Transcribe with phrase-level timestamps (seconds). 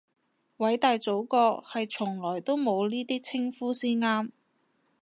[0.57, 4.31] 偉大祖國係從來都冇呢啲稱呼先啱